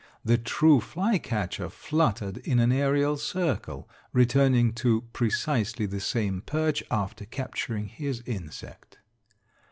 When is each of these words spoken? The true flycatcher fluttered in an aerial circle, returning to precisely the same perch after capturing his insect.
The 0.25 0.39
true 0.39 0.81
flycatcher 0.81 1.69
fluttered 1.69 2.37
in 2.37 2.57
an 2.57 2.71
aerial 2.71 3.17
circle, 3.17 3.87
returning 4.13 4.73
to 4.81 5.01
precisely 5.13 5.85
the 5.85 5.99
same 5.99 6.41
perch 6.41 6.83
after 6.89 7.23
capturing 7.23 7.85
his 7.87 8.23
insect. 8.25 8.97